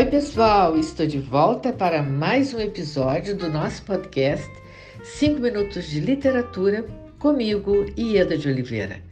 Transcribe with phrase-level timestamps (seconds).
[0.00, 4.50] Oi, pessoal, estou de volta para mais um episódio do nosso podcast
[5.04, 6.86] 5 Minutos de Literatura
[7.18, 9.02] comigo, Ieda de Oliveira.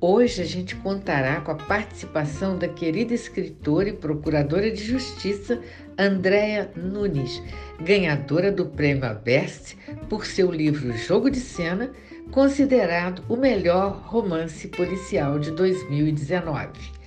[0.00, 5.60] Hoje a gente contará com a participação da querida escritora e procuradora de justiça
[5.98, 7.42] Andréa Nunes,
[7.78, 9.76] ganhadora do Prêmio Aberste
[10.08, 11.92] por seu livro Jogo de Cena,
[12.30, 17.01] considerado o melhor romance policial de 2019.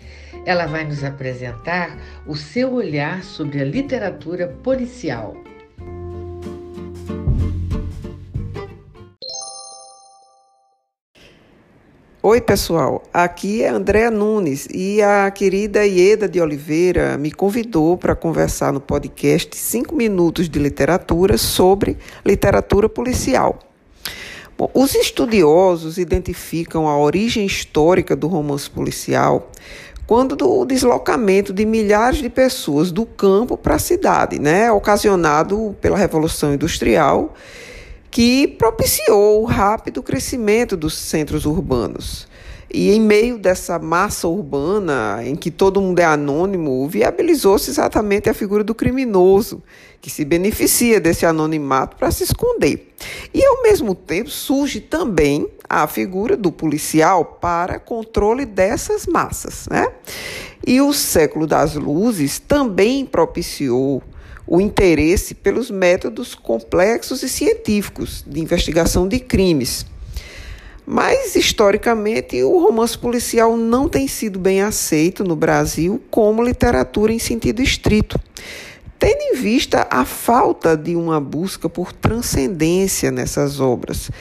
[0.45, 5.35] Ela vai nos apresentar o seu olhar sobre a literatura policial.
[12.21, 13.01] Oi, pessoal.
[13.11, 18.79] Aqui é Andréa Nunes e a querida Ieda de Oliveira me convidou para conversar no
[18.79, 23.59] podcast 5 Minutos de Literatura sobre literatura policial.
[24.57, 29.51] Bom, os estudiosos identificam a origem histórica do romance policial
[30.07, 35.97] quando do deslocamento de milhares de pessoas do campo para a cidade, né, ocasionado pela
[35.97, 37.33] Revolução Industrial,
[38.11, 42.27] que propiciou o rápido crescimento dos centros urbanos.
[42.71, 48.33] E em meio dessa massa urbana, em que todo mundo é anônimo, viabilizou-se exatamente a
[48.33, 49.63] figura do criminoso,
[50.01, 52.93] que se beneficia desse anonimato para se esconder.
[53.33, 55.47] E, ao mesmo tempo, surge também
[55.83, 59.67] a figura do policial para controle dessas massas.
[59.69, 59.87] Né?
[60.65, 64.01] E o século das luzes também propiciou
[64.47, 69.85] o interesse pelos métodos complexos e científicos de investigação de crimes
[70.85, 77.17] mas, historicamente, o romance policial não tem sido bem aceito no Brasil como literatura em
[77.17, 78.19] sentido estrito,
[78.99, 84.11] tendo em vista a falta de uma busca por transcendência nessas obras.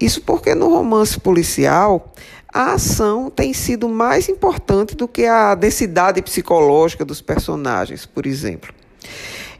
[0.00, 2.12] Isso porque no romance policial
[2.52, 8.72] a ação tem sido mais importante do que a densidade psicológica dos personagens, por exemplo.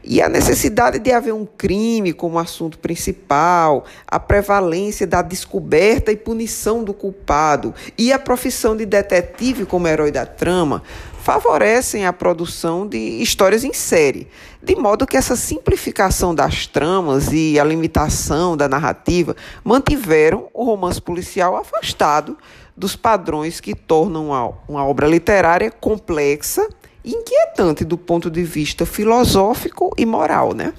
[0.07, 6.15] E a necessidade de haver um crime como assunto principal, a prevalência da descoberta e
[6.15, 10.83] punição do culpado e a profissão de detetive como herói da trama
[11.25, 14.27] favorecem a produção de histórias em série,
[14.61, 21.01] de modo que essa simplificação das tramas e a limitação da narrativa mantiveram o romance
[21.01, 22.37] policial afastado
[22.77, 24.29] dos padrões que tornam
[24.69, 26.69] uma obra literária complexa
[27.03, 30.73] inquietante do ponto de vista filosófico e moral, né?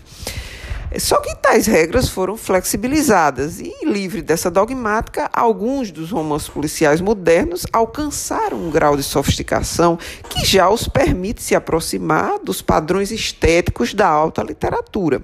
[0.99, 7.67] Só que tais regras foram flexibilizadas e, livre dessa dogmática, alguns dos romances policiais modernos
[7.73, 9.99] alcançaram um grau de sofisticação
[10.29, 15.23] que já os permite se aproximar dos padrões estéticos da alta literatura.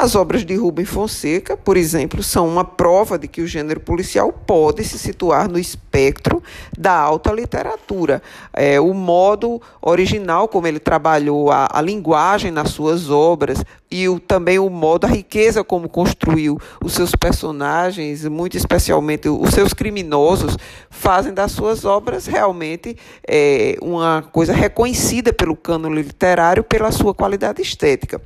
[0.00, 4.32] As obras de Rubem Fonseca, por exemplo, são uma prova de que o gênero policial
[4.32, 6.40] pode se situar no espectro
[6.78, 8.22] da alta literatura.
[8.52, 14.20] É, o modo original como ele trabalhou a, a linguagem nas suas obras e o,
[14.20, 20.56] também o modo, a riqueza como construiu os seus personagens, muito especialmente os seus criminosos,
[20.88, 27.60] fazem das suas obras realmente é, uma coisa reconhecida pelo cânone literário pela sua qualidade
[27.60, 28.22] estética.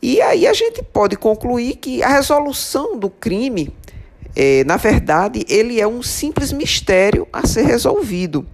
[0.00, 3.74] E aí a gente pode concluir que a resolução do crime,
[4.36, 8.46] é, na verdade, ele é um simples mistério a ser resolvido.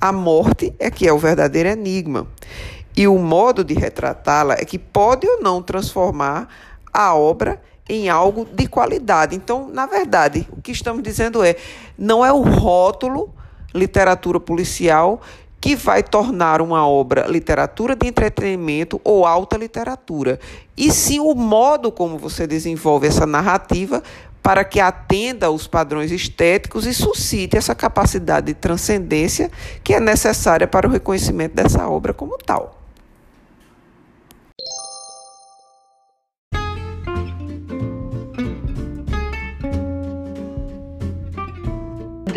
[0.00, 2.26] A morte é que é o verdadeiro enigma.
[2.96, 6.48] E o modo de retratá-la é que pode ou não transformar
[6.92, 9.36] a obra em algo de qualidade.
[9.36, 11.56] Então, na verdade, o que estamos dizendo é:
[11.96, 13.32] não é o rótulo
[13.74, 15.20] literatura policial
[15.60, 20.38] que vai tornar uma obra literatura de entretenimento ou alta literatura,
[20.76, 24.02] e sim o modo como você desenvolve essa narrativa
[24.42, 29.50] para que atenda aos padrões estéticos e suscite essa capacidade de transcendência
[29.82, 32.78] que é necessária para o reconhecimento dessa obra como tal.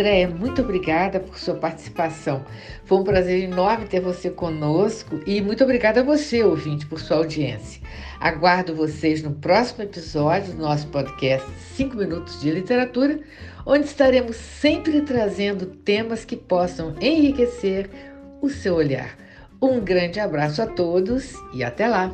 [0.01, 2.43] Andréia, muito obrigada por sua participação.
[2.85, 7.17] Foi um prazer enorme ter você conosco e muito obrigada a você, ouvinte, por sua
[7.17, 7.79] audiência.
[8.19, 13.19] Aguardo vocês no próximo episódio do nosso podcast 5 Minutos de Literatura,
[13.63, 17.87] onde estaremos sempre trazendo temas que possam enriquecer
[18.41, 19.15] o seu olhar.
[19.61, 22.11] Um grande abraço a todos e até lá!